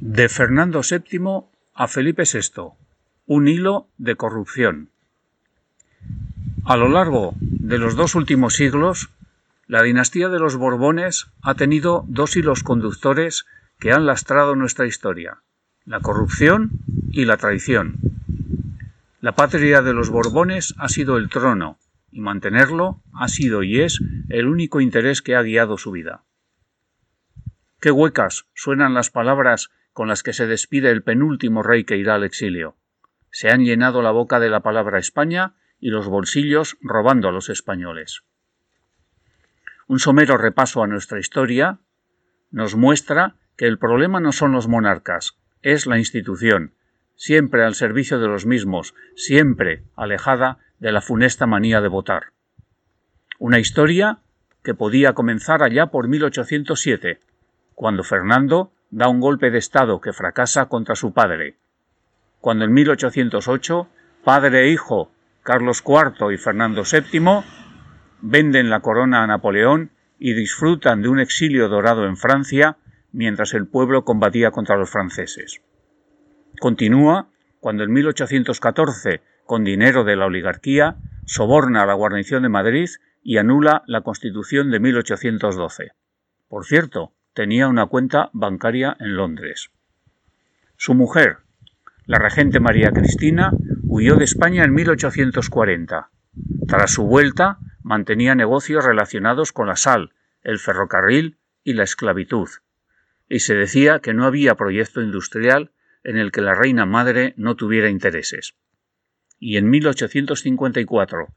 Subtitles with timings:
[0.00, 2.70] De Fernando VII a Felipe VI.
[3.26, 4.90] Un hilo de corrupción.
[6.64, 9.10] A lo largo de los dos últimos siglos,
[9.66, 13.44] la dinastía de los Borbones ha tenido dos hilos conductores
[13.80, 15.38] que han lastrado nuestra historia,
[15.84, 16.70] la corrupción
[17.10, 17.96] y la traición.
[19.20, 21.76] La patria de los Borbones ha sido el trono,
[22.12, 26.22] y mantenerlo ha sido y es el único interés que ha guiado su vida.
[27.80, 32.14] Qué huecas suenan las palabras con las que se despide el penúltimo rey que irá
[32.14, 32.76] al exilio.
[33.32, 37.48] Se han llenado la boca de la palabra España y los bolsillos robando a los
[37.48, 38.22] españoles.
[39.88, 41.80] Un somero repaso a nuestra historia
[42.52, 46.74] nos muestra que el problema no son los monarcas, es la institución,
[47.16, 52.26] siempre al servicio de los mismos, siempre alejada de la funesta manía de votar.
[53.40, 54.20] Una historia
[54.62, 57.18] que podía comenzar allá por 1807,
[57.74, 61.56] cuando Fernando da un golpe de Estado que fracasa contra su padre.
[62.40, 63.88] Cuando en 1808,
[64.24, 65.10] padre e hijo,
[65.42, 67.44] Carlos IV y Fernando VII,
[68.20, 72.76] venden la corona a Napoleón y disfrutan de un exilio dorado en Francia
[73.12, 75.62] mientras el pueblo combatía contra los franceses.
[76.60, 77.28] Continúa
[77.60, 82.88] cuando en 1814, con dinero de la oligarquía, soborna a la guarnición de Madrid
[83.22, 85.92] y anula la Constitución de 1812.
[86.48, 89.70] Por cierto, tenía una cuenta bancaria en Londres.
[90.76, 91.36] Su mujer,
[92.04, 93.52] la regente María Cristina,
[93.84, 96.10] huyó de España en 1840.
[96.66, 102.48] Tras su vuelta, mantenía negocios relacionados con la sal, el ferrocarril y la esclavitud,
[103.28, 105.70] y se decía que no había proyecto industrial
[106.02, 108.56] en el que la reina madre no tuviera intereses.
[109.38, 111.28] Y en 1854,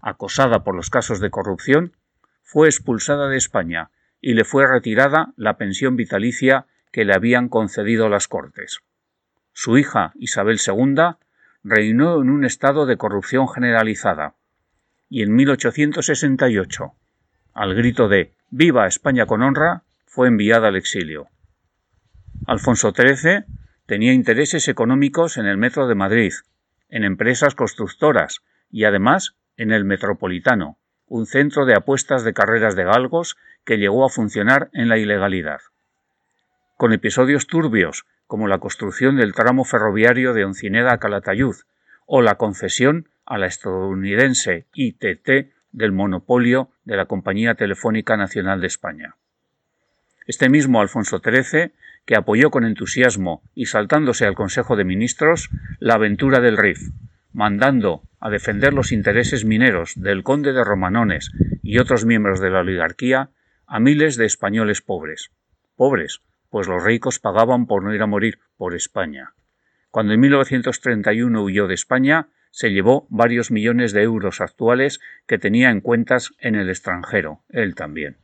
[0.00, 1.94] acosada por los casos de corrupción,
[2.42, 3.90] fue expulsada de España
[4.22, 8.80] y le fue retirada la pensión vitalicia que le habían concedido las Cortes.
[9.52, 11.16] Su hija, Isabel II,
[11.64, 14.36] reinó en un estado de corrupción generalizada,
[15.10, 16.92] y en 1868,
[17.52, 21.28] al grito de Viva España con honra, fue enviada al exilio.
[22.46, 23.44] Alfonso XIII
[23.86, 26.32] tenía intereses económicos en el Metro de Madrid,
[26.88, 30.78] en empresas constructoras y además en el Metropolitano,
[31.12, 33.36] un centro de apuestas de carreras de galgos
[33.66, 35.60] que llegó a funcionar en la ilegalidad.
[36.78, 41.54] Con episodios turbios como la construcción del tramo ferroviario de Oncineda a Calatayud
[42.06, 48.68] o la concesión a la estadounidense ITT del monopolio de la Compañía Telefónica Nacional de
[48.68, 49.16] España.
[50.26, 51.72] Este mismo Alfonso XIII,
[52.06, 56.80] que apoyó con entusiasmo y saltándose al Consejo de Ministros la aventura del RIF,
[57.34, 62.60] mandando a defender los intereses mineros del conde de Romanones y otros miembros de la
[62.60, 63.30] oligarquía
[63.66, 65.32] a miles de españoles pobres.
[65.74, 69.34] Pobres, pues los ricos pagaban por no ir a morir por España.
[69.90, 75.70] Cuando en 1931 huyó de España, se llevó varios millones de euros actuales que tenía
[75.70, 78.18] en cuentas en el extranjero, él también.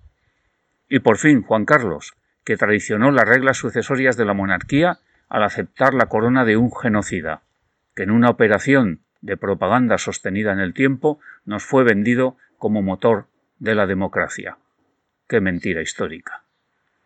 [0.88, 2.14] Y por fin Juan Carlos,
[2.44, 7.42] que traicionó las reglas sucesorias de la monarquía al aceptar la corona de un genocida,
[7.96, 13.26] que en una operación de propaganda sostenida en el tiempo nos fue vendido como motor
[13.58, 14.58] de la democracia.
[15.28, 16.44] Qué mentira histórica.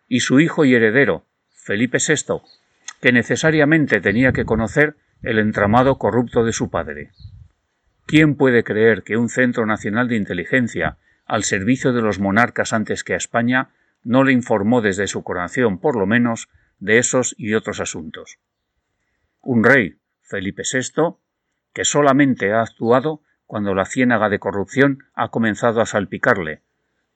[0.08, 2.42] Y su hijo y heredero, Felipe VI,
[3.00, 7.10] que necesariamente tenía que conocer el entramado corrupto de su padre.
[8.06, 13.04] ¿Quién puede creer que un Centro Nacional de Inteligencia, al servicio de los monarcas antes
[13.04, 13.70] que a España,
[14.04, 16.48] no le informó desde su coronación, por lo menos,
[16.78, 18.38] de esos y otros asuntos?
[19.40, 21.16] Un rey, Felipe VI,
[21.72, 26.60] que solamente ha actuado cuando la ciénaga de corrupción ha comenzado a salpicarle,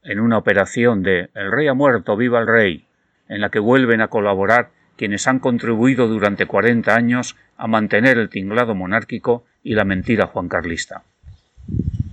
[0.02, 2.86] en una operación de El rey ha muerto, viva el rey,
[3.28, 8.30] en la que vuelven a colaborar quienes han contribuido durante 40 años a mantener el
[8.30, 11.02] tinglado monárquico y la mentira juancarlista.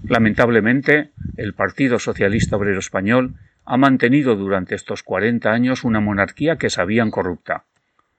[0.07, 6.69] Lamentablemente, el Partido Socialista Obrero Español ha mantenido durante estos 40 años una monarquía que
[6.69, 7.65] sabían corrupta.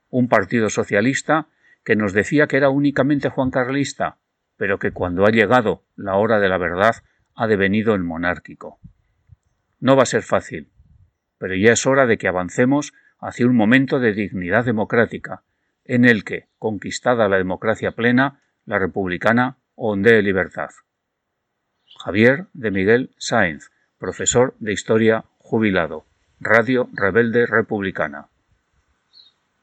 [0.08, 1.48] Un partido socialista
[1.84, 4.16] que nos decía que era únicamente Juan Carlista,
[4.56, 6.96] pero que cuando ha llegado la hora de la verdad
[7.34, 8.78] ha devenido el monárquico.
[9.80, 10.70] No va a ser fácil,
[11.38, 15.42] pero ya es hora de que avancemos hacia un momento de dignidad democrática,
[15.84, 20.70] en el que, conquistada la democracia plena, la republicana ondee libertad.
[21.98, 26.06] Javier de Miguel Sáenz, profesor de Historia jubilado,
[26.40, 28.28] Radio Rebelde Republicana.